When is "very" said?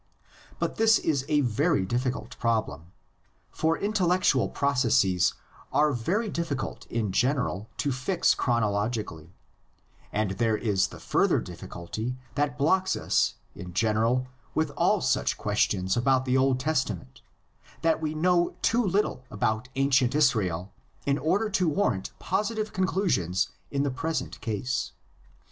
1.41-1.85, 5.93-6.27